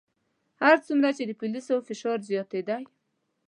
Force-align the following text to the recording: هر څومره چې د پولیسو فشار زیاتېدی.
هر 0.61 0.75
څومره 0.85 1.09
چې 1.17 1.23
د 1.25 1.31
پولیسو 1.39 1.75
فشار 1.87 2.19
زیاتېدی. 2.29 2.81